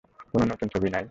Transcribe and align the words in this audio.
কোনো 0.31 0.45
নতুন 0.45 0.67
ছবি 0.67 0.87
নাই? 0.87 0.99